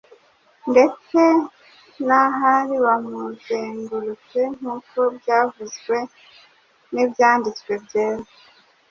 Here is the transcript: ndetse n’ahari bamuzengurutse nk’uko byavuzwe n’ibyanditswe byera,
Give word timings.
ndetse 0.71 1.19
n’ahari 2.07 2.75
bamuzengurutse 2.85 4.39
nk’uko 4.57 4.97
byavuzwe 5.17 5.97
n’ibyanditswe 6.93 7.71
byera, 7.83 8.25